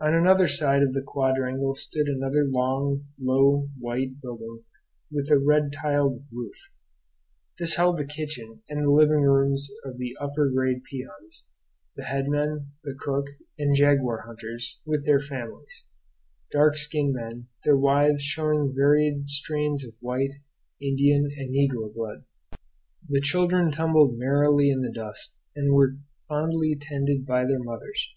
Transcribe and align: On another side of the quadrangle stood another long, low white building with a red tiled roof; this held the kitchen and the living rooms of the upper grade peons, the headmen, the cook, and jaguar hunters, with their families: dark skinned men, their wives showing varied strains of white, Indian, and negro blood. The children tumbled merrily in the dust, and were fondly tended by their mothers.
On 0.00 0.12
another 0.12 0.48
side 0.48 0.82
of 0.82 0.92
the 0.92 1.02
quadrangle 1.02 1.76
stood 1.76 2.08
another 2.08 2.44
long, 2.44 3.06
low 3.16 3.68
white 3.78 4.20
building 4.20 4.64
with 5.08 5.30
a 5.30 5.38
red 5.38 5.72
tiled 5.72 6.24
roof; 6.32 6.56
this 7.60 7.76
held 7.76 7.96
the 7.96 8.04
kitchen 8.04 8.62
and 8.68 8.82
the 8.82 8.90
living 8.90 9.20
rooms 9.20 9.70
of 9.84 9.98
the 9.98 10.16
upper 10.20 10.50
grade 10.50 10.82
peons, 10.82 11.46
the 11.94 12.02
headmen, 12.02 12.72
the 12.82 12.96
cook, 12.98 13.26
and 13.56 13.76
jaguar 13.76 14.22
hunters, 14.26 14.80
with 14.84 15.06
their 15.06 15.20
families: 15.20 15.86
dark 16.50 16.76
skinned 16.76 17.14
men, 17.14 17.46
their 17.62 17.76
wives 17.78 18.24
showing 18.24 18.74
varied 18.74 19.28
strains 19.28 19.84
of 19.84 19.94
white, 20.00 20.32
Indian, 20.80 21.30
and 21.36 21.54
negro 21.54 21.94
blood. 21.94 22.24
The 23.08 23.20
children 23.20 23.70
tumbled 23.70 24.18
merrily 24.18 24.70
in 24.70 24.80
the 24.80 24.90
dust, 24.90 25.38
and 25.54 25.72
were 25.72 25.98
fondly 26.28 26.74
tended 26.74 27.24
by 27.24 27.44
their 27.46 27.62
mothers. 27.62 28.08